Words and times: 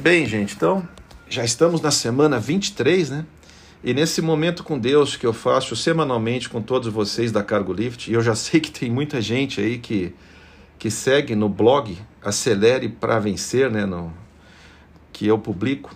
bem, 0.00 0.26
gente. 0.26 0.54
Então, 0.56 0.88
já 1.28 1.44
estamos 1.44 1.80
na 1.82 1.90
semana 1.90 2.40
23, 2.40 3.10
né? 3.10 3.26
E 3.84 3.92
nesse 3.92 4.22
momento 4.22 4.64
com 4.64 4.78
Deus 4.78 5.14
que 5.14 5.26
eu 5.26 5.32
faço 5.32 5.76
semanalmente 5.76 6.48
com 6.48 6.60
todos 6.62 6.92
vocês 6.92 7.30
da 7.30 7.42
Cargo 7.42 7.72
Lift, 7.72 8.10
e 8.10 8.14
eu 8.14 8.22
já 8.22 8.34
sei 8.34 8.60
que 8.60 8.70
tem 8.70 8.90
muita 8.90 9.20
gente 9.20 9.60
aí 9.60 9.78
que, 9.78 10.14
que 10.78 10.90
segue 10.90 11.34
no 11.34 11.48
blog 11.48 11.98
Acelere 12.24 12.88
para 12.88 13.18
Vencer, 13.18 13.70
né? 13.70 13.84
No, 13.84 14.12
que 15.12 15.26
eu 15.26 15.38
publico, 15.38 15.94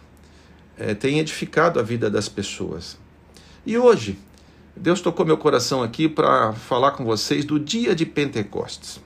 é, 0.78 0.94
tem 0.94 1.18
edificado 1.18 1.80
a 1.80 1.82
vida 1.82 2.10
das 2.10 2.28
pessoas. 2.28 2.98
E 3.64 3.78
hoje, 3.78 4.18
Deus 4.76 5.00
tocou 5.00 5.24
meu 5.24 5.38
coração 5.38 5.82
aqui 5.82 6.08
para 6.08 6.52
falar 6.52 6.90
com 6.92 7.04
vocês 7.04 7.44
do 7.44 7.58
dia 7.58 7.94
de 7.94 8.04
Pentecostes. 8.04 9.00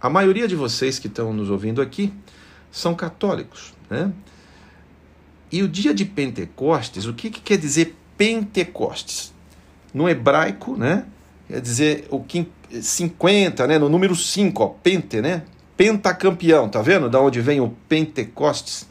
A 0.00 0.08
maioria 0.08 0.46
de 0.46 0.54
vocês 0.54 0.98
que 0.98 1.08
estão 1.08 1.32
nos 1.32 1.50
ouvindo 1.50 1.82
aqui 1.82 2.12
são 2.70 2.94
católicos, 2.94 3.74
né? 3.90 4.12
E 5.54 5.62
o 5.62 5.68
dia 5.68 5.94
de 5.94 6.04
Pentecostes, 6.04 7.06
o 7.06 7.14
que, 7.14 7.30
que 7.30 7.40
quer 7.40 7.56
dizer 7.56 7.94
Pentecostes? 8.18 9.32
No 9.94 10.08
hebraico, 10.08 10.76
né? 10.76 11.04
Quer 11.46 11.60
dizer 11.60 12.08
o 12.10 12.24
50, 12.82 13.64
né? 13.68 13.78
No 13.78 13.88
número 13.88 14.16
5, 14.16 14.60
ó, 14.60 14.66
pente, 14.66 15.20
né? 15.20 15.44
Pentacampeão, 15.76 16.68
tá 16.68 16.82
vendo? 16.82 17.08
Da 17.08 17.20
onde 17.20 17.40
vem 17.40 17.60
o 17.60 17.68
Pentecostes? 17.88 18.88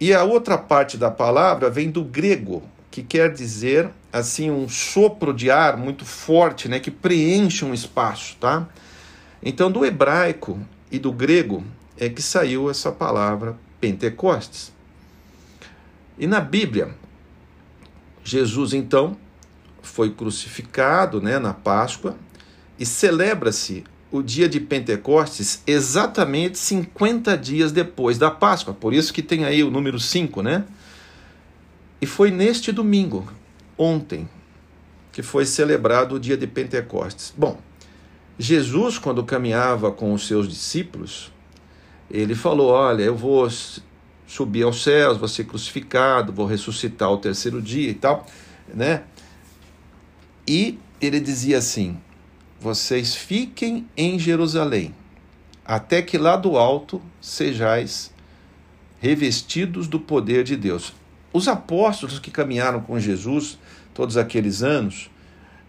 E 0.00 0.14
a 0.14 0.24
outra 0.24 0.56
parte 0.56 0.96
da 0.96 1.10
palavra 1.10 1.68
vem 1.68 1.90
do 1.90 2.04
grego, 2.04 2.62
que 2.90 3.02
quer 3.02 3.30
dizer 3.30 3.90
assim 4.10 4.50
um 4.50 4.66
sopro 4.66 5.34
de 5.34 5.50
ar 5.50 5.76
muito 5.76 6.06
forte, 6.06 6.70
né, 6.70 6.80
que 6.80 6.90
preenche 6.90 7.66
um 7.66 7.74
espaço, 7.74 8.34
tá? 8.40 8.66
Então 9.42 9.70
do 9.70 9.84
hebraico 9.84 10.58
e 10.90 10.98
do 10.98 11.12
grego 11.12 11.62
é 11.98 12.08
que 12.08 12.22
saiu 12.22 12.70
essa 12.70 12.90
palavra 12.90 13.58
Pentecostes. 13.78 14.79
E 16.20 16.26
na 16.26 16.38
Bíblia, 16.38 16.94
Jesus 18.22 18.74
então 18.74 19.16
foi 19.80 20.10
crucificado, 20.10 21.18
né, 21.18 21.38
na 21.38 21.54
Páscoa 21.54 22.14
e 22.78 22.84
celebra-se 22.84 23.84
o 24.12 24.20
dia 24.20 24.46
de 24.46 24.60
Pentecostes 24.60 25.62
exatamente 25.66 26.58
50 26.58 27.38
dias 27.38 27.72
depois 27.72 28.18
da 28.18 28.30
Páscoa. 28.30 28.74
Por 28.74 28.92
isso 28.92 29.14
que 29.14 29.22
tem 29.22 29.46
aí 29.46 29.64
o 29.64 29.70
número 29.70 29.98
5, 29.98 30.42
né? 30.42 30.66
E 32.02 32.06
foi 32.06 32.30
neste 32.30 32.70
domingo, 32.70 33.26
ontem, 33.78 34.28
que 35.12 35.22
foi 35.22 35.46
celebrado 35.46 36.16
o 36.16 36.20
dia 36.20 36.36
de 36.36 36.46
Pentecostes. 36.46 37.32
Bom, 37.34 37.58
Jesus, 38.38 38.98
quando 38.98 39.24
caminhava 39.24 39.90
com 39.90 40.12
os 40.12 40.26
seus 40.26 40.46
discípulos, 40.46 41.32
ele 42.10 42.34
falou: 42.34 42.68
Olha, 42.68 43.04
eu 43.04 43.16
vou 43.16 43.48
subir 44.30 44.62
aos 44.62 44.84
céus, 44.84 45.18
vou 45.18 45.26
ser 45.26 45.42
crucificado, 45.42 46.32
vou 46.32 46.46
ressuscitar 46.46 47.08
ao 47.08 47.18
terceiro 47.18 47.60
dia 47.60 47.90
e 47.90 47.94
tal, 47.94 48.24
né? 48.72 49.02
E 50.46 50.78
ele 51.00 51.18
dizia 51.18 51.58
assim: 51.58 51.98
vocês 52.60 53.12
fiquem 53.12 53.88
em 53.96 54.20
Jerusalém, 54.20 54.94
até 55.64 56.00
que 56.00 56.16
lá 56.16 56.36
do 56.36 56.56
alto 56.56 57.02
sejais 57.20 58.14
revestidos 59.00 59.88
do 59.88 59.98
poder 59.98 60.44
de 60.44 60.56
Deus. 60.56 60.92
Os 61.32 61.48
apóstolos 61.48 62.20
que 62.20 62.30
caminharam 62.30 62.80
com 62.82 63.00
Jesus 63.00 63.58
todos 63.92 64.16
aqueles 64.16 64.62
anos 64.62 65.10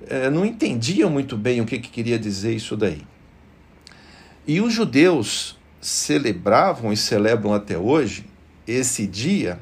eh, 0.06 0.30
não 0.30 0.45
entendiam 0.45 1.09
muito 1.09 1.36
bem 1.36 1.62
o 1.62 1.66
que 1.66 1.80
queria 1.80 2.20
dizer 2.20 2.56
isso 2.56 2.78
daí. 2.78 3.02
E 4.45 4.62
os 4.62 4.72
judeus 4.72 5.58
celebravam 5.80 6.94
e 6.94 6.98
celebram 6.98 7.54
até 7.54 7.77
hoje 7.77 8.30
esse 8.67 9.08
dia 9.08 9.60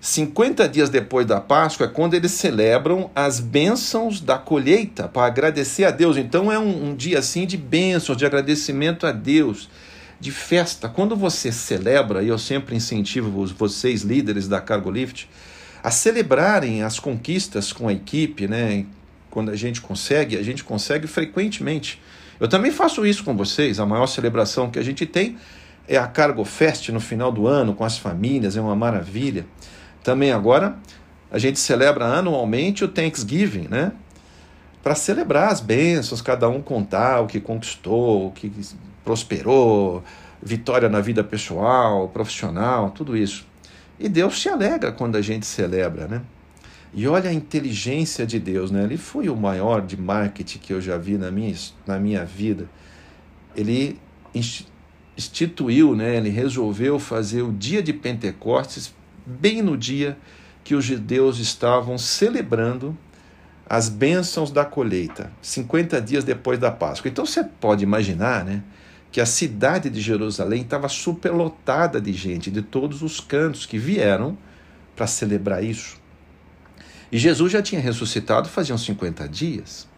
50 0.00 0.68
dias 0.68 0.88
depois 0.88 1.26
da 1.26 1.40
Páscoa 1.40 1.86
é 1.86 1.88
quando 1.88 2.14
eles 2.14 2.30
celebram 2.30 3.10
as 3.14 3.40
bênçãos 3.40 4.20
da 4.20 4.38
colheita 4.38 5.08
para 5.08 5.26
agradecer 5.26 5.84
a 5.84 5.90
Deus. 5.90 6.16
Então 6.16 6.52
é 6.52 6.58
um, 6.58 6.90
um, 6.90 6.94
dia 6.94 7.18
assim 7.18 7.46
de 7.46 7.56
bênçãos, 7.56 8.16
de 8.16 8.24
agradecimento 8.24 9.06
a 9.06 9.12
Deus, 9.12 9.68
de 10.20 10.30
festa. 10.30 10.88
Quando 10.88 11.16
você 11.16 11.50
celebra, 11.50 12.22
e 12.22 12.28
eu 12.28 12.38
sempre 12.38 12.76
incentivo 12.76 13.44
vocês, 13.46 14.02
líderes 14.02 14.46
da 14.46 14.60
Cargo 14.60 14.90
Lift, 14.90 15.28
a 15.82 15.90
celebrarem 15.90 16.82
as 16.82 17.00
conquistas 17.00 17.72
com 17.72 17.88
a 17.88 17.92
equipe, 17.92 18.46
né? 18.46 18.86
Quando 19.30 19.50
a 19.50 19.56
gente 19.56 19.80
consegue, 19.80 20.36
a 20.36 20.42
gente 20.42 20.62
consegue 20.62 21.08
frequentemente. 21.08 22.00
Eu 22.38 22.48
também 22.48 22.70
faço 22.70 23.04
isso 23.04 23.24
com 23.24 23.36
vocês. 23.36 23.80
A 23.80 23.86
maior 23.86 24.06
celebração 24.06 24.70
que 24.70 24.78
a 24.78 24.82
gente 24.82 25.04
tem 25.04 25.36
é 25.88 25.96
a 25.96 26.06
Cargo 26.06 26.44
Fest 26.44 26.90
no 26.90 27.00
final 27.00 27.32
do 27.32 27.46
ano, 27.46 27.74
com 27.74 27.82
as 27.82 27.96
famílias, 27.96 28.56
é 28.56 28.60
uma 28.60 28.76
maravilha. 28.76 29.46
Também 30.04 30.30
agora 30.30 30.76
a 31.30 31.38
gente 31.38 31.58
celebra 31.58 32.04
anualmente 32.04 32.84
o 32.84 32.88
Thanksgiving, 32.88 33.68
né? 33.68 33.92
Para 34.82 34.94
celebrar 34.94 35.50
as 35.50 35.60
bênçãos, 35.60 36.22
cada 36.22 36.48
um 36.48 36.62
contar 36.62 37.20
o 37.20 37.26
que 37.26 37.40
conquistou, 37.40 38.28
o 38.28 38.30
que 38.30 38.52
prosperou, 39.04 40.04
vitória 40.42 40.88
na 40.88 41.00
vida 41.00 41.24
pessoal, 41.24 42.08
profissional, 42.08 42.90
tudo 42.90 43.16
isso. 43.16 43.46
E 43.98 44.08
Deus 44.08 44.40
se 44.40 44.48
alegra 44.48 44.92
quando 44.92 45.16
a 45.16 45.22
gente 45.22 45.46
celebra, 45.46 46.06
né? 46.06 46.22
E 46.94 47.06
olha 47.06 47.28
a 47.28 47.32
inteligência 47.32 48.26
de 48.26 48.38
Deus, 48.38 48.70
né? 48.70 48.84
Ele 48.84 48.96
foi 48.96 49.28
o 49.28 49.36
maior 49.36 49.82
de 49.82 49.96
marketing 50.00 50.58
que 50.58 50.72
eu 50.72 50.80
já 50.80 50.96
vi 50.96 51.18
na 51.18 51.30
minha, 51.30 51.54
na 51.86 51.98
minha 51.98 52.24
vida. 52.24 52.68
Ele 53.54 53.98
instituiu, 55.18 55.96
né? 55.96 56.16
Ele 56.16 56.30
resolveu 56.30 56.98
fazer 56.98 57.42
o 57.42 57.52
dia 57.52 57.82
de 57.82 57.92
Pentecostes 57.92 58.94
bem 59.26 59.60
no 59.60 59.76
dia 59.76 60.16
que 60.62 60.76
os 60.76 60.84
judeus 60.84 61.38
estavam 61.38 61.98
celebrando 61.98 62.96
as 63.68 63.88
bênçãos 63.88 64.50
da 64.50 64.64
colheita, 64.64 65.30
50 65.42 66.00
dias 66.00 66.24
depois 66.24 66.58
da 66.58 66.70
Páscoa. 66.70 67.10
Então 67.10 67.26
você 67.26 67.42
pode 67.42 67.82
imaginar, 67.82 68.44
né, 68.44 68.62
que 69.10 69.20
a 69.20 69.26
cidade 69.26 69.90
de 69.90 70.00
Jerusalém 70.00 70.62
estava 70.62 70.88
superlotada 70.88 72.00
de 72.00 72.12
gente 72.12 72.50
de 72.50 72.62
todos 72.62 73.02
os 73.02 73.20
cantos 73.20 73.66
que 73.66 73.76
vieram 73.76 74.38
para 74.94 75.06
celebrar 75.06 75.62
isso. 75.62 75.98
E 77.10 77.18
Jesus 77.18 77.52
já 77.52 77.60
tinha 77.60 77.80
ressuscitado 77.80 78.48
faziam 78.48 78.78
50 78.78 79.28
dias. 79.28 79.88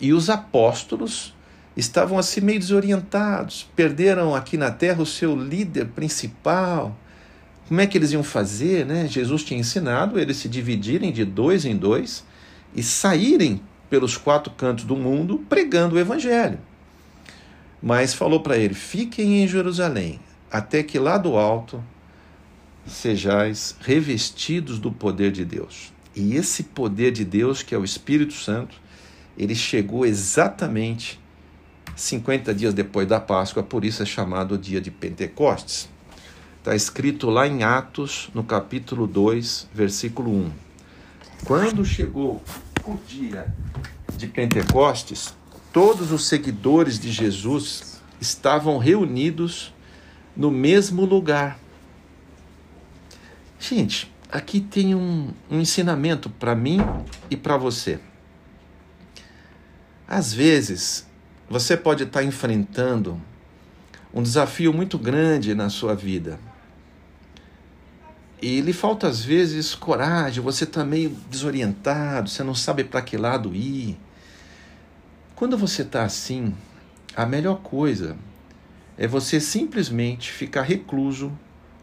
E 0.00 0.12
os 0.12 0.30
apóstolos 0.30 1.33
estavam 1.76 2.18
assim 2.18 2.40
meio 2.40 2.58
desorientados, 2.58 3.68
perderam 3.74 4.34
aqui 4.34 4.56
na 4.56 4.70
terra 4.70 5.02
o 5.02 5.06
seu 5.06 5.34
líder 5.36 5.86
principal, 5.86 6.96
como 7.66 7.80
é 7.80 7.86
que 7.86 7.96
eles 7.96 8.12
iam 8.12 8.22
fazer? 8.22 8.84
Né? 8.84 9.06
Jesus 9.08 9.42
tinha 9.42 9.58
ensinado 9.58 10.18
eles 10.18 10.36
se 10.36 10.48
dividirem 10.48 11.10
de 11.10 11.24
dois 11.24 11.64
em 11.64 11.76
dois 11.76 12.24
e 12.74 12.82
saírem 12.82 13.60
pelos 13.88 14.16
quatro 14.16 14.52
cantos 14.52 14.84
do 14.84 14.96
mundo 14.96 15.38
pregando 15.48 15.96
o 15.96 15.98
evangelho. 15.98 16.58
Mas 17.82 18.12
falou 18.12 18.40
para 18.40 18.56
ele: 18.56 18.74
fiquem 18.74 19.42
em 19.42 19.48
Jerusalém, 19.48 20.20
até 20.50 20.82
que 20.82 20.98
lá 20.98 21.16
do 21.16 21.36
alto 21.36 21.82
sejais 22.86 23.76
revestidos 23.80 24.78
do 24.78 24.92
poder 24.92 25.32
de 25.32 25.44
Deus. 25.44 25.92
E 26.14 26.36
esse 26.36 26.64
poder 26.64 27.12
de 27.12 27.24
Deus, 27.24 27.62
que 27.62 27.74
é 27.74 27.78
o 27.78 27.84
Espírito 27.84 28.34
Santo, 28.34 28.76
ele 29.38 29.54
chegou 29.54 30.04
exatamente 30.04 31.18
50 31.96 32.54
dias 32.54 32.74
depois 32.74 33.06
da 33.06 33.20
Páscoa, 33.20 33.62
por 33.62 33.84
isso 33.84 34.02
é 34.02 34.06
chamado 34.06 34.54
o 34.54 34.58
dia 34.58 34.80
de 34.80 34.90
Pentecostes. 34.90 35.88
Está 36.58 36.74
escrito 36.74 37.28
lá 37.28 37.46
em 37.46 37.62
Atos, 37.62 38.30
no 38.34 38.42
capítulo 38.42 39.06
2, 39.06 39.68
versículo 39.72 40.30
1. 40.30 40.52
Quando 41.44 41.84
chegou 41.84 42.42
o 42.84 42.98
dia 43.06 43.54
de 44.16 44.26
Pentecostes, 44.26 45.34
todos 45.72 46.10
os 46.10 46.26
seguidores 46.26 46.98
de 46.98 47.12
Jesus 47.12 48.00
estavam 48.20 48.78
reunidos 48.78 49.74
no 50.36 50.50
mesmo 50.50 51.04
lugar. 51.04 51.58
Gente, 53.60 54.12
aqui 54.30 54.60
tem 54.60 54.94
um, 54.94 55.30
um 55.50 55.60
ensinamento 55.60 56.28
para 56.30 56.54
mim 56.54 56.78
e 57.30 57.36
para 57.36 57.56
você. 57.56 58.00
Às 60.08 60.32
vezes, 60.32 61.06
você 61.48 61.76
pode 61.76 62.04
estar 62.04 62.22
enfrentando 62.22 63.20
um 64.12 64.22
desafio 64.22 64.72
muito 64.72 64.98
grande 64.98 65.54
na 65.54 65.68
sua 65.68 65.94
vida 65.94 66.38
e 68.46 68.60
lhe 68.60 68.74
falta 68.74 69.08
às 69.08 69.24
vezes 69.24 69.74
coragem, 69.74 70.44
você 70.44 70.64
está 70.64 70.84
meio 70.84 71.08
desorientado, 71.30 72.28
você 72.28 72.42
não 72.42 72.54
sabe 72.54 72.84
para 72.84 73.00
que 73.00 73.16
lado 73.16 73.54
ir. 73.54 73.98
Quando 75.34 75.56
você 75.56 75.80
está 75.80 76.04
assim, 76.04 76.54
a 77.16 77.24
melhor 77.24 77.60
coisa 77.62 78.18
é 78.98 79.06
você 79.08 79.40
simplesmente 79.40 80.30
ficar 80.30 80.60
recluso 80.60 81.32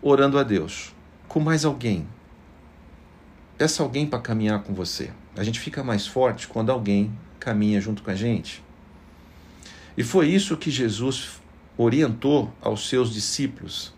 orando 0.04 0.38
a 0.38 0.44
Deus 0.44 0.94
com 1.28 1.40
mais 1.40 1.66
alguém. 1.66 2.08
Peça 3.58 3.82
alguém 3.82 4.06
para 4.06 4.20
caminhar 4.20 4.62
com 4.62 4.72
você. 4.72 5.10
A 5.36 5.44
gente 5.44 5.60
fica 5.60 5.84
mais 5.84 6.06
forte 6.06 6.48
quando 6.48 6.72
alguém 6.72 7.12
caminha 7.40 7.82
junto 7.82 8.04
com 8.04 8.12
a 8.12 8.16
gente. 8.16 8.64
E 9.98 10.04
foi 10.04 10.28
isso 10.30 10.58
que 10.58 10.72
Jesus 10.72 11.42
orientou 11.78 12.54
aos 12.62 12.88
seus 12.88 13.14
discípulos. 13.14 13.94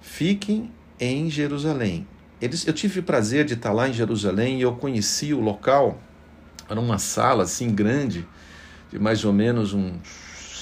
Fiquem 0.00 0.70
em 0.98 1.30
Jerusalém. 1.30 2.06
Eles, 2.40 2.66
eu 2.66 2.72
tive 2.72 3.00
o 3.00 3.02
prazer 3.02 3.44
de 3.44 3.54
estar 3.54 3.72
lá 3.72 3.88
em 3.88 3.92
Jerusalém 3.92 4.58
e 4.58 4.62
eu 4.62 4.72
conheci 4.72 5.32
o 5.32 5.40
local. 5.40 6.00
Era 6.68 6.80
uma 6.80 6.98
sala 6.98 7.44
assim 7.44 7.74
grande, 7.74 8.26
de 8.90 8.98
mais 8.98 9.24
ou 9.24 9.32
menos 9.32 9.72
uns 9.72 10.00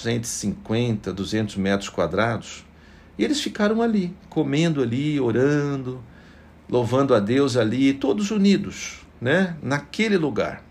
150, 0.02 1.12
200 1.12 1.56
metros 1.56 1.88
quadrados. 1.88 2.64
E 3.18 3.24
eles 3.24 3.40
ficaram 3.40 3.82
ali, 3.82 4.14
comendo 4.28 4.82
ali, 4.82 5.18
orando, 5.20 6.02
louvando 6.68 7.14
a 7.14 7.20
Deus 7.20 7.56
ali, 7.56 7.92
todos 7.92 8.30
unidos, 8.30 9.00
né? 9.20 9.56
Naquele 9.62 10.16
lugar. 10.16 10.67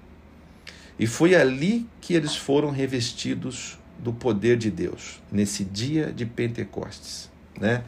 E 0.99 1.05
foi 1.05 1.35
ali 1.35 1.87
que 2.01 2.13
eles 2.13 2.35
foram 2.35 2.71
revestidos 2.71 3.77
do 3.99 4.13
poder 4.13 4.57
de 4.57 4.71
Deus, 4.71 5.21
nesse 5.31 5.63
dia 5.63 6.11
de 6.11 6.25
Pentecostes, 6.25 7.29
né? 7.59 7.83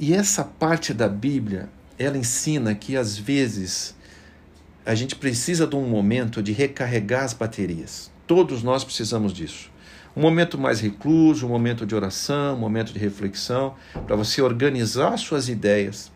E 0.00 0.12
essa 0.12 0.44
parte 0.44 0.92
da 0.92 1.08
Bíblia, 1.08 1.68
ela 1.98 2.18
ensina 2.18 2.74
que 2.74 2.96
às 2.96 3.16
vezes 3.16 3.94
a 4.84 4.94
gente 4.94 5.14
precisa 5.14 5.66
de 5.66 5.76
um 5.76 5.86
momento 5.86 6.42
de 6.42 6.52
recarregar 6.52 7.24
as 7.24 7.32
baterias. 7.32 8.10
Todos 8.26 8.62
nós 8.62 8.82
precisamos 8.82 9.32
disso. 9.32 9.70
Um 10.16 10.20
momento 10.20 10.58
mais 10.58 10.80
recluso, 10.80 11.46
um 11.46 11.50
momento 11.50 11.86
de 11.86 11.94
oração, 11.94 12.56
um 12.56 12.58
momento 12.58 12.92
de 12.92 12.98
reflexão, 12.98 13.74
para 14.06 14.16
você 14.16 14.42
organizar 14.42 15.16
suas 15.16 15.48
ideias, 15.48 16.10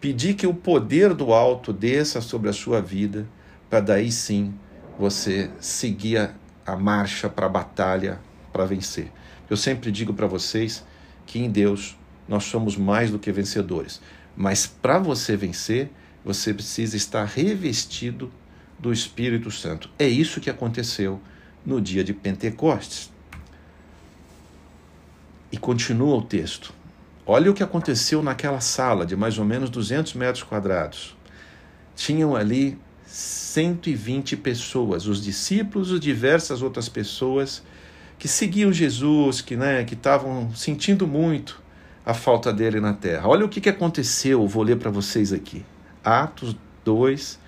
pedir 0.00 0.34
que 0.34 0.46
o 0.46 0.54
poder 0.54 1.12
do 1.12 1.32
alto 1.32 1.72
desça 1.72 2.20
sobre 2.20 2.48
a 2.48 2.52
sua 2.52 2.80
vida, 2.80 3.26
para 3.68 3.80
daí 3.80 4.10
sim 4.10 4.54
você 4.98 5.50
seguir 5.60 6.18
a, 6.18 6.34
a 6.64 6.76
marcha 6.76 7.28
para 7.28 7.46
a 7.46 7.48
batalha 7.48 8.20
para 8.52 8.64
vencer. 8.64 9.12
Eu 9.48 9.56
sempre 9.56 9.90
digo 9.92 10.14
para 10.14 10.26
vocês 10.26 10.84
que 11.26 11.38
em 11.38 11.50
Deus 11.50 11.96
nós 12.28 12.44
somos 12.44 12.76
mais 12.76 13.10
do 13.10 13.18
que 13.18 13.30
vencedores, 13.30 14.00
mas 14.36 14.66
para 14.66 14.98
você 14.98 15.36
vencer, 15.36 15.90
você 16.24 16.52
precisa 16.52 16.96
estar 16.96 17.24
revestido 17.24 18.32
do 18.78 18.92
Espírito 18.92 19.50
Santo. 19.50 19.88
É 19.98 20.08
isso 20.08 20.40
que 20.40 20.50
aconteceu 20.50 21.20
no 21.64 21.80
dia 21.80 22.02
de 22.02 22.12
Pentecostes. 22.12 23.12
E 25.50 25.56
continua 25.56 26.16
o 26.16 26.22
texto. 26.22 26.74
Olha 27.24 27.50
o 27.50 27.54
que 27.54 27.62
aconteceu 27.62 28.22
naquela 28.22 28.60
sala 28.60 29.06
de 29.06 29.16
mais 29.16 29.38
ou 29.38 29.44
menos 29.44 29.70
200 29.70 30.14
metros 30.14 30.42
quadrados. 30.44 31.16
Tinham 31.94 32.36
ali 32.36 32.78
120 33.06 34.36
pessoas, 34.36 35.06
os 35.06 35.22
discípulos 35.22 35.90
e 35.92 35.98
diversas 35.98 36.62
outras 36.62 36.88
pessoas 36.88 37.62
que 38.18 38.28
seguiam 38.28 38.72
Jesus, 38.72 39.40
que 39.40 39.56
né, 39.56 39.84
que 39.84 39.94
estavam 39.94 40.54
sentindo 40.54 41.06
muito 41.06 41.62
a 42.04 42.14
falta 42.14 42.52
dele 42.52 42.80
na 42.80 42.92
terra. 42.92 43.28
Olha 43.28 43.44
o 43.44 43.48
que, 43.48 43.60
que 43.60 43.68
aconteceu, 43.68 44.46
vou 44.46 44.62
ler 44.62 44.76
para 44.76 44.90
vocês 44.90 45.32
aqui. 45.32 45.64
Atos 46.04 46.56
2, 46.84 47.38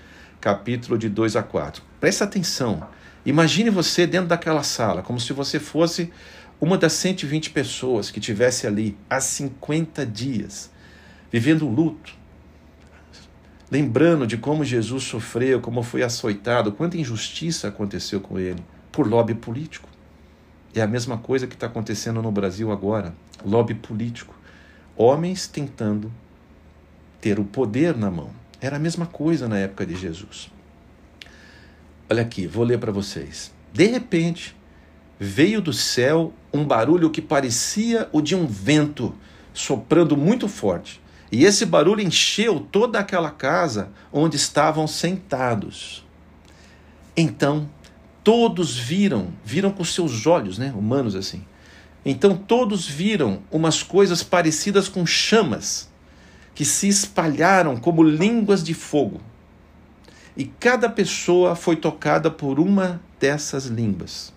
capítulo 0.40 0.98
de 0.98 1.08
2 1.08 1.36
a 1.36 1.42
4. 1.42 1.82
Presta 2.00 2.24
atenção. 2.24 2.86
Imagine 3.24 3.70
você 3.70 4.06
dentro 4.06 4.28
daquela 4.28 4.62
sala, 4.62 5.02
como 5.02 5.20
se 5.20 5.32
você 5.32 5.60
fosse 5.60 6.10
uma 6.60 6.76
das 6.76 6.92
120 6.94 7.50
pessoas 7.50 8.10
que 8.10 8.18
tivesse 8.18 8.66
ali 8.66 8.96
há 9.08 9.20
50 9.20 10.04
dias, 10.04 10.70
vivendo 11.30 11.68
luto, 11.68 12.17
lembrando 13.70 14.26
de 14.26 14.36
como 14.36 14.64
Jesus 14.64 15.04
sofreu, 15.04 15.60
como 15.60 15.82
foi 15.82 16.02
açoitado, 16.02 16.72
quanta 16.72 16.96
injustiça 16.96 17.68
aconteceu 17.68 18.20
com 18.20 18.38
ele 18.38 18.62
por 18.90 19.06
lobby 19.06 19.34
político. 19.34 19.88
É 20.74 20.80
a 20.80 20.86
mesma 20.86 21.18
coisa 21.18 21.46
que 21.46 21.54
está 21.54 21.66
acontecendo 21.66 22.22
no 22.22 22.30
Brasil 22.30 22.70
agora: 22.70 23.14
lobby 23.44 23.74
político. 23.74 24.34
Homens 24.96 25.46
tentando 25.46 26.12
ter 27.20 27.38
o 27.38 27.44
poder 27.44 27.96
na 27.96 28.10
mão. 28.10 28.30
Era 28.60 28.76
a 28.76 28.80
mesma 28.80 29.06
coisa 29.06 29.48
na 29.48 29.58
época 29.58 29.86
de 29.86 29.94
Jesus. 29.94 30.50
Olha 32.10 32.22
aqui, 32.22 32.46
vou 32.46 32.64
ler 32.64 32.78
para 32.78 32.90
vocês. 32.90 33.52
De 33.72 33.86
repente, 33.86 34.56
veio 35.18 35.60
do 35.60 35.72
céu 35.72 36.32
um 36.52 36.64
barulho 36.64 37.10
que 37.10 37.22
parecia 37.22 38.08
o 38.12 38.20
de 38.20 38.34
um 38.34 38.46
vento 38.46 39.14
soprando 39.52 40.16
muito 40.16 40.48
forte 40.48 41.00
e 41.30 41.44
esse 41.44 41.66
barulho 41.66 42.00
encheu 42.00 42.60
toda 42.60 42.98
aquela 42.98 43.30
casa 43.30 43.90
onde 44.12 44.36
estavam 44.36 44.86
sentados. 44.86 46.04
Então, 47.16 47.68
todos 48.24 48.78
viram, 48.78 49.28
viram 49.44 49.70
com 49.70 49.84
seus 49.84 50.26
olhos, 50.26 50.58
né, 50.58 50.72
humanos 50.76 51.14
assim. 51.14 51.44
Então 52.04 52.34
todos 52.34 52.86
viram 52.86 53.42
umas 53.50 53.82
coisas 53.82 54.22
parecidas 54.22 54.88
com 54.88 55.04
chamas 55.04 55.90
que 56.54 56.64
se 56.64 56.88
espalharam 56.88 57.76
como 57.76 58.02
línguas 58.02 58.64
de 58.64 58.72
fogo. 58.72 59.20
E 60.34 60.46
cada 60.46 60.88
pessoa 60.88 61.54
foi 61.54 61.76
tocada 61.76 62.30
por 62.30 62.58
uma 62.58 63.00
dessas 63.20 63.66
línguas. 63.66 64.32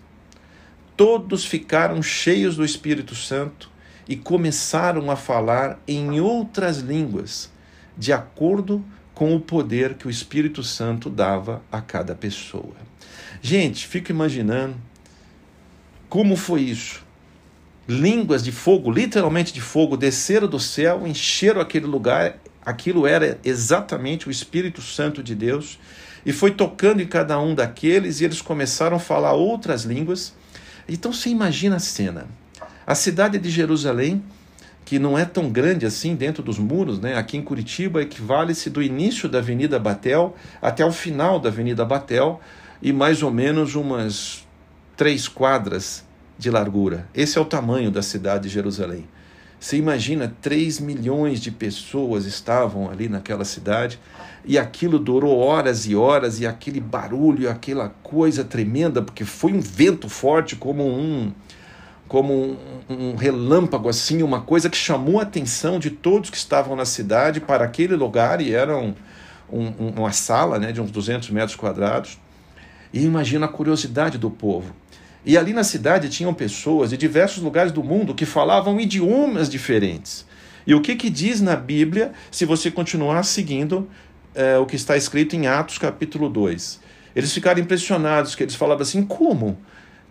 Todos 0.96 1.46
ficaram 1.46 2.02
cheios 2.02 2.56
do 2.56 2.64
Espírito 2.64 3.14
Santo 3.14 3.71
e 4.08 4.16
começaram 4.16 5.10
a 5.10 5.16
falar 5.16 5.80
em 5.86 6.20
outras 6.20 6.78
línguas, 6.78 7.50
de 7.96 8.12
acordo 8.12 8.84
com 9.14 9.34
o 9.34 9.40
poder 9.40 9.94
que 9.94 10.06
o 10.06 10.10
Espírito 10.10 10.62
Santo 10.62 11.08
dava 11.08 11.62
a 11.70 11.80
cada 11.80 12.14
pessoa. 12.14 12.74
Gente, 13.40 13.86
fico 13.86 14.10
imaginando 14.10 14.76
como 16.08 16.36
foi 16.36 16.62
isso. 16.62 17.02
Línguas 17.88 18.42
de 18.44 18.52
fogo, 18.52 18.90
literalmente 18.90 19.52
de 19.52 19.60
fogo, 19.60 19.96
desceram 19.96 20.46
do 20.46 20.60
céu, 20.60 21.06
encheram 21.06 21.60
aquele 21.60 21.86
lugar. 21.86 22.38
Aquilo 22.64 23.06
era 23.06 23.38
exatamente 23.44 24.28
o 24.28 24.30
Espírito 24.30 24.80
Santo 24.80 25.22
de 25.22 25.34
Deus 25.34 25.78
e 26.24 26.32
foi 26.32 26.52
tocando 26.52 27.02
em 27.02 27.06
cada 27.06 27.38
um 27.40 27.54
daqueles 27.54 28.20
e 28.20 28.24
eles 28.24 28.40
começaram 28.40 28.96
a 28.96 29.00
falar 29.00 29.32
outras 29.32 29.82
línguas. 29.82 30.32
Então 30.88 31.12
você 31.12 31.28
imagina 31.28 31.76
a 31.76 31.80
cena 31.80 32.26
a 32.86 32.94
cidade 32.94 33.38
de 33.38 33.50
Jerusalém, 33.50 34.22
que 34.84 34.98
não 34.98 35.16
é 35.16 35.24
tão 35.24 35.50
grande 35.50 35.86
assim 35.86 36.14
dentro 36.14 36.42
dos 36.42 36.58
muros, 36.58 36.98
né? 36.98 37.16
aqui 37.16 37.36
em 37.36 37.42
Curitiba 37.42 38.02
equivale-se 38.02 38.68
do 38.68 38.82
início 38.82 39.28
da 39.28 39.38
Avenida 39.38 39.78
Batel 39.78 40.34
até 40.60 40.84
o 40.84 40.92
final 40.92 41.38
da 41.38 41.48
Avenida 41.48 41.84
Batel 41.84 42.40
e 42.80 42.92
mais 42.92 43.22
ou 43.22 43.30
menos 43.30 43.74
umas 43.74 44.46
três 44.96 45.28
quadras 45.28 46.04
de 46.38 46.50
largura. 46.50 47.08
Esse 47.14 47.38
é 47.38 47.40
o 47.40 47.44
tamanho 47.44 47.90
da 47.90 48.02
cidade 48.02 48.44
de 48.44 48.48
Jerusalém. 48.48 49.06
Você 49.62 49.76
imagina, 49.76 50.34
3 50.42 50.80
milhões 50.80 51.40
de 51.40 51.52
pessoas 51.52 52.26
estavam 52.26 52.90
ali 52.90 53.08
naquela 53.08 53.44
cidade 53.44 54.00
e 54.44 54.58
aquilo 54.58 54.98
durou 54.98 55.38
horas 55.38 55.86
e 55.86 55.94
horas 55.94 56.40
e 56.40 56.46
aquele 56.46 56.80
barulho, 56.80 57.48
aquela 57.48 57.88
coisa 58.02 58.42
tremenda, 58.42 59.00
porque 59.00 59.24
foi 59.24 59.52
um 59.52 59.60
vento 59.60 60.08
forte 60.08 60.56
como 60.56 60.84
um, 60.84 61.32
como 62.12 62.34
um, 62.34 62.58
um, 62.90 63.16
relâmpago, 63.16 63.88
assim, 63.88 64.22
uma 64.22 64.42
coisa 64.42 64.68
que 64.68 64.76
chamou 64.76 65.18
a 65.18 65.22
atenção 65.22 65.78
de 65.78 65.88
todos 65.88 66.28
que 66.28 66.36
estavam 66.36 66.76
na 66.76 66.84
cidade 66.84 67.40
para 67.40 67.64
aquele 67.64 67.96
lugar, 67.96 68.42
e 68.42 68.52
era 68.52 68.76
um, 68.76 68.94
uma 69.50 70.12
sala 70.12 70.58
né, 70.58 70.72
de 70.72 70.80
uns 70.82 70.90
200 70.90 71.30
metros 71.30 71.56
quadrados. 71.56 72.18
E 72.92 73.02
imagina 73.02 73.46
a 73.46 73.48
curiosidade 73.48 74.18
do 74.18 74.30
povo. 74.30 74.74
E 75.24 75.38
ali 75.38 75.54
na 75.54 75.64
cidade 75.64 76.10
tinham 76.10 76.34
pessoas 76.34 76.90
de 76.90 76.98
diversos 76.98 77.42
lugares 77.42 77.72
do 77.72 77.82
mundo 77.82 78.14
que 78.14 78.26
falavam 78.26 78.78
idiomas 78.78 79.48
diferentes. 79.48 80.26
E 80.66 80.74
o 80.74 80.82
que, 80.82 80.94
que 80.96 81.08
diz 81.08 81.40
na 81.40 81.56
Bíblia, 81.56 82.12
se 82.30 82.44
você 82.44 82.70
continuar 82.70 83.22
seguindo 83.22 83.88
é, 84.34 84.58
o 84.58 84.66
que 84.66 84.76
está 84.76 84.98
escrito 84.98 85.34
em 85.34 85.46
Atos 85.46 85.78
capítulo 85.78 86.28
2? 86.28 86.78
Eles 87.16 87.32
ficaram 87.32 87.58
impressionados, 87.58 88.34
que 88.34 88.42
eles 88.42 88.54
falavam 88.54 88.82
assim: 88.82 89.02
como? 89.02 89.56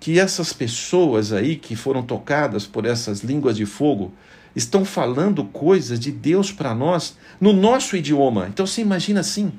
Que 0.02 0.20
essas 0.20 0.52
pessoas 0.52 1.32
aí 1.32 1.56
que 1.56 1.76
foram 1.76 2.02
tocadas 2.02 2.66
por 2.66 2.88
essas 2.88 3.22
línguas 3.22 3.56
de 3.56 3.68
fogo 3.68 4.12
estão 4.56 4.84
falando 4.84 5.46
coisas 5.46 6.00
de 6.00 6.12
Deus 6.12 6.52
para 6.52 6.74
nós 6.74 7.16
no 7.40 7.54
nosso 7.54 7.96
idioma. 7.96 8.48
Então 8.48 8.66
você 8.66 8.82
imagina 8.82 9.20
assim: 9.20 9.54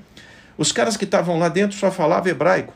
os 0.58 0.72
caras 0.72 0.96
que 0.96 1.04
estavam 1.04 1.38
lá 1.38 1.48
dentro 1.48 1.78
só 1.78 1.92
falavam 1.92 2.28
hebraico. 2.28 2.74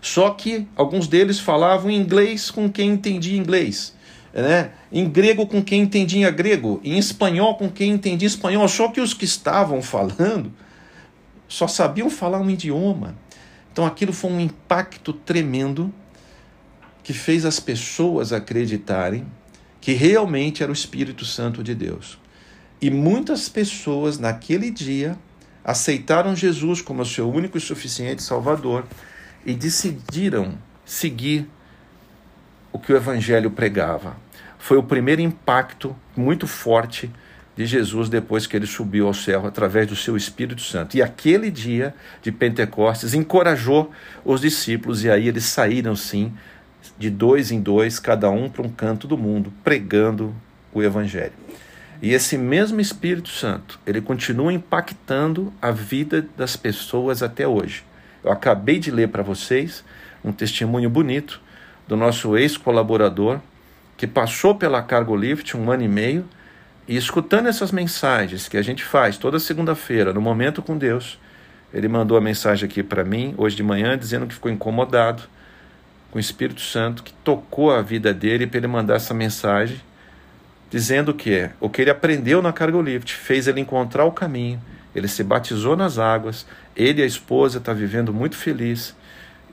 Só 0.00 0.30
que 0.30 0.66
alguns 0.74 1.06
deles 1.06 1.38
falavam 1.38 1.90
inglês 1.90 2.50
com 2.50 2.70
quem 2.70 2.90
entendia 2.90 3.36
inglês, 3.36 3.94
né? 4.32 4.70
em 4.90 5.06
grego 5.06 5.46
com 5.46 5.62
quem 5.62 5.82
entendia 5.82 6.30
grego, 6.30 6.80
em 6.82 6.96
espanhol 6.96 7.56
com 7.56 7.68
quem 7.68 7.90
entendia 7.90 8.26
espanhol. 8.26 8.66
Só 8.66 8.88
que 8.88 9.00
os 9.00 9.12
que 9.12 9.26
estavam 9.26 9.82
falando 9.82 10.50
só 11.46 11.68
sabiam 11.68 12.08
falar 12.08 12.40
um 12.40 12.48
idioma. 12.48 13.14
Então 13.70 13.84
aquilo 13.84 14.14
foi 14.14 14.30
um 14.30 14.40
impacto 14.40 15.12
tremendo 15.12 15.92
que 17.06 17.12
fez 17.12 17.44
as 17.44 17.60
pessoas 17.60 18.32
acreditarem 18.32 19.24
que 19.80 19.92
realmente 19.92 20.64
era 20.64 20.72
o 20.72 20.74
Espírito 20.74 21.24
Santo 21.24 21.62
de 21.62 21.72
Deus. 21.72 22.18
E 22.82 22.90
muitas 22.90 23.48
pessoas 23.48 24.18
naquele 24.18 24.72
dia 24.72 25.16
aceitaram 25.64 26.34
Jesus 26.34 26.82
como 26.82 27.04
seu 27.04 27.30
único 27.30 27.56
e 27.56 27.60
suficiente 27.60 28.24
Salvador 28.24 28.84
e 29.44 29.54
decidiram 29.54 30.58
seguir 30.84 31.48
o 32.72 32.78
que 32.80 32.92
o 32.92 32.96
Evangelho 32.96 33.52
pregava. 33.52 34.16
Foi 34.58 34.76
o 34.76 34.82
primeiro 34.82 35.22
impacto 35.22 35.94
muito 36.16 36.48
forte 36.48 37.08
de 37.54 37.66
Jesus 37.66 38.08
depois 38.08 38.48
que 38.48 38.56
ele 38.56 38.66
subiu 38.66 39.06
ao 39.06 39.14
céu 39.14 39.46
através 39.46 39.86
do 39.86 39.94
seu 39.94 40.16
Espírito 40.16 40.60
Santo. 40.60 40.96
E 40.96 41.02
aquele 41.02 41.52
dia 41.52 41.94
de 42.20 42.32
Pentecostes 42.32 43.14
encorajou 43.14 43.92
os 44.24 44.40
discípulos 44.40 45.04
e 45.04 45.10
aí 45.10 45.28
eles 45.28 45.44
saíram 45.44 45.94
sim 45.94 46.34
de 46.98 47.10
dois 47.10 47.50
em 47.50 47.60
dois, 47.60 47.98
cada 47.98 48.30
um 48.30 48.48
para 48.48 48.62
um 48.62 48.68
canto 48.68 49.06
do 49.06 49.16
mundo, 49.16 49.52
pregando 49.62 50.34
o 50.72 50.82
evangelho. 50.82 51.32
E 52.00 52.12
esse 52.12 52.36
mesmo 52.36 52.80
Espírito 52.80 53.28
Santo, 53.28 53.78
ele 53.86 54.00
continua 54.00 54.52
impactando 54.52 55.52
a 55.60 55.70
vida 55.70 56.26
das 56.36 56.56
pessoas 56.56 57.22
até 57.22 57.48
hoje. 57.48 57.84
Eu 58.22 58.30
acabei 58.30 58.78
de 58.78 58.90
ler 58.90 59.08
para 59.08 59.22
vocês 59.22 59.84
um 60.24 60.32
testemunho 60.32 60.90
bonito 60.90 61.40
do 61.88 61.96
nosso 61.96 62.36
ex-colaborador 62.36 63.40
que 63.96 64.06
passou 64.06 64.54
pela 64.54 64.82
Cargo 64.82 65.16
Lift 65.16 65.56
um 65.56 65.70
ano 65.70 65.84
e 65.84 65.88
meio 65.88 66.28
e 66.86 66.96
escutando 66.96 67.48
essas 67.48 67.72
mensagens 67.72 68.46
que 68.46 68.56
a 68.56 68.62
gente 68.62 68.84
faz 68.84 69.16
toda 69.16 69.40
segunda-feira, 69.40 70.12
no 70.12 70.20
Momento 70.20 70.62
com 70.62 70.76
Deus, 70.76 71.18
ele 71.72 71.88
mandou 71.88 72.16
a 72.16 72.20
mensagem 72.20 72.68
aqui 72.68 72.82
para 72.82 73.04
mim, 73.04 73.34
hoje 73.36 73.56
de 73.56 73.62
manhã, 73.62 73.98
dizendo 73.98 74.26
que 74.26 74.34
ficou 74.34 74.50
incomodado 74.50 75.24
com 76.16 76.18
o 76.18 76.20
Espírito 76.20 76.62
Santo, 76.62 77.02
que 77.02 77.12
tocou 77.12 77.70
a 77.70 77.82
vida 77.82 78.14
dele 78.14 78.46
para 78.46 78.56
ele 78.56 78.66
mandar 78.66 78.94
essa 78.94 79.12
mensagem, 79.12 79.78
dizendo 80.70 81.12
que 81.12 81.50
o 81.60 81.68
que 81.68 81.82
ele 81.82 81.90
aprendeu 81.90 82.40
na 82.40 82.54
Cargo 82.54 82.80
Lift 82.80 83.12
fez 83.12 83.46
ele 83.46 83.60
encontrar 83.60 84.06
o 84.06 84.12
caminho, 84.12 84.58
ele 84.94 85.08
se 85.08 85.22
batizou 85.22 85.76
nas 85.76 85.98
águas, 85.98 86.46
ele 86.74 87.02
e 87.02 87.04
a 87.04 87.06
esposa 87.06 87.58
estão 87.58 87.74
tá 87.74 87.78
vivendo 87.78 88.14
muito 88.14 88.34
feliz 88.34 88.96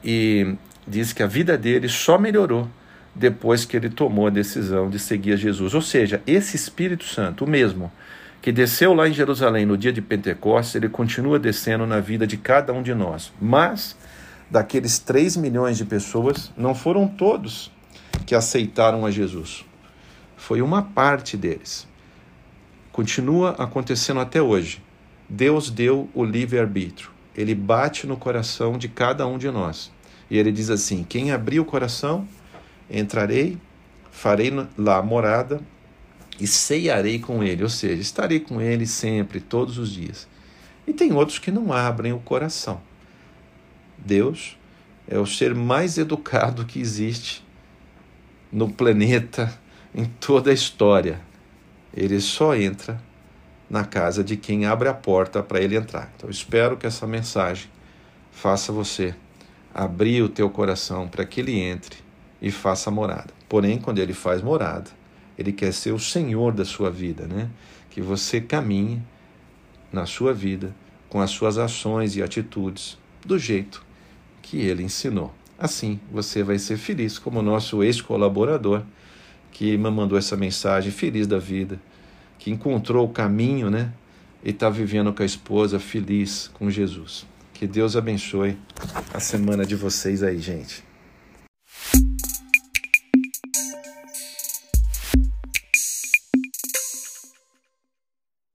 e 0.02 0.56
diz 0.88 1.12
que 1.12 1.22
a 1.22 1.28
vida 1.28 1.58
dele 1.58 1.90
só 1.90 2.18
melhorou 2.18 2.70
depois 3.14 3.66
que 3.66 3.76
ele 3.76 3.90
tomou 3.90 4.28
a 4.28 4.30
decisão 4.30 4.90
de 4.90 5.00
seguir 5.00 5.34
a 5.34 5.36
Jesus. 5.36 5.74
Ou 5.74 5.82
seja, 5.82 6.22
esse 6.26 6.56
Espírito 6.56 7.04
Santo, 7.04 7.44
o 7.44 7.50
mesmo, 7.50 7.92
que 8.42 8.54
desceu 8.54 8.94
lá 8.94 9.10
em 9.10 9.14
Jerusalém 9.14 9.66
no 9.66 9.78
dia 9.78 9.92
de 9.92 10.02
Pentecostes, 10.02 10.76
ele 10.76 10.88
continua 10.88 11.38
descendo 11.38 11.86
na 11.86 12.00
vida 12.00 12.26
de 12.26 12.38
cada 12.38 12.72
um 12.72 12.82
de 12.82 12.94
nós. 12.94 13.34
Mas, 13.42 13.98
daqueles 14.54 15.00
3 15.00 15.36
milhões 15.38 15.78
de 15.78 15.84
pessoas, 15.84 16.52
não 16.56 16.76
foram 16.76 17.08
todos 17.08 17.72
que 18.24 18.36
aceitaram 18.36 19.04
a 19.04 19.10
Jesus. 19.10 19.66
Foi 20.38 20.62
uma 20.62 20.84
parte 20.84 21.36
deles. 21.36 21.88
Continua 22.92 23.56
acontecendo 23.58 24.20
até 24.20 24.40
hoje. 24.40 24.80
Deus 25.28 25.72
deu 25.72 26.08
o 26.14 26.24
livre-arbítrio. 26.24 27.10
Ele 27.36 27.56
bate 27.56 28.06
no 28.06 28.16
coração 28.16 28.78
de 28.78 28.88
cada 28.88 29.26
um 29.26 29.40
de 29.40 29.50
nós. 29.50 29.92
E 30.30 30.38
ele 30.38 30.52
diz 30.52 30.70
assim: 30.70 31.04
quem 31.04 31.32
abrir 31.32 31.60
o 31.60 31.66
coração 31.66 32.28
entrarei, 32.88 33.58
farei 34.12 34.52
lá 34.78 35.02
morada 35.02 35.62
e 36.40 36.46
ceiarei 36.46 37.18
com 37.18 37.44
ele, 37.44 37.64
ou 37.64 37.70
seja, 37.70 38.00
estarei 38.00 38.40
com 38.40 38.62
ele 38.62 38.86
sempre, 38.86 39.40
todos 39.40 39.80
os 39.80 39.92
dias. 39.92 40.28
E 40.86 40.94
tem 40.94 41.12
outros 41.12 41.40
que 41.40 41.50
não 41.50 41.74
abrem 41.74 42.14
o 42.14 42.20
coração. 42.20 42.93
Deus 44.06 44.58
é 45.08 45.18
o 45.18 45.26
ser 45.26 45.56
mais 45.56 45.98
educado 45.98 46.66
que 46.66 46.80
existe 46.80 47.44
no 48.52 48.70
planeta, 48.70 49.54
em 49.96 50.06
toda 50.06 50.52
a 50.52 50.54
história. 50.54 51.22
Ele 51.96 52.20
só 52.20 52.56
entra 52.56 53.02
na 53.70 53.86
casa 53.86 54.24
de 54.24 54.36
quem 54.36 54.66
abre 54.66 54.90
a 54.90 54.94
porta 54.94 55.42
para 55.42 55.62
ele 55.62 55.76
entrar. 55.76 56.12
Então 56.16 56.30
espero 56.30 56.78
que 56.78 56.86
essa 56.86 57.08
mensagem 57.08 57.70
faça 58.32 58.72
você 58.72 59.16
abrir 59.74 60.22
o 60.22 60.30
teu 60.30 60.50
coração 60.50 61.08
para 61.08 61.26
que 61.26 61.40
ele 61.40 61.60
entre 61.60 61.98
e 62.42 62.52
faça 62.52 62.92
morada. 62.92 63.34
Porém, 63.48 63.80
quando 63.80 64.00
ele 64.00 64.14
faz 64.14 64.42
morada, 64.42 64.92
ele 65.38 65.52
quer 65.52 65.74
ser 65.74 65.92
o 65.92 66.00
Senhor 66.00 66.52
da 66.52 66.66
sua 66.66 66.92
vida, 66.92 67.26
né? 67.26 67.50
Que 67.90 68.02
você 68.02 68.42
caminhe 68.42 69.02
na 69.92 70.06
sua 70.06 70.34
vida 70.34 70.76
com 71.10 71.22
as 71.22 71.32
suas 71.32 71.58
ações 71.58 72.16
e 72.16 72.24
atitudes 72.24 72.98
do 73.26 73.40
jeito 73.40 73.84
que 74.44 74.58
ele 74.58 74.84
ensinou. 74.84 75.34
Assim, 75.58 76.00
você 76.12 76.44
vai 76.44 76.60
ser 76.60 76.78
feliz, 76.78 77.18
como 77.18 77.40
o 77.40 77.42
nosso 77.42 77.84
ex-colaborador 77.84 78.84
que 79.52 79.78
me 79.78 79.90
mandou 79.90 80.18
essa 80.18 80.36
mensagem, 80.36 80.92
feliz 80.92 81.26
da 81.26 81.40
vida, 81.40 81.80
que 82.38 82.52
encontrou 82.52 83.06
o 83.06 83.10
caminho, 83.10 83.72
né? 83.72 83.92
E 84.44 84.50
está 84.50 84.70
vivendo 84.70 85.14
com 85.14 85.24
a 85.24 85.26
esposa 85.26 85.80
feliz 85.80 86.52
com 86.54 86.70
Jesus. 86.70 87.26
Que 87.54 87.66
Deus 87.66 87.96
abençoe 87.96 88.58
a 89.14 89.20
semana 89.20 89.66
de 89.66 89.76
vocês 89.76 90.22
aí, 90.22 90.38
gente. 90.40 90.84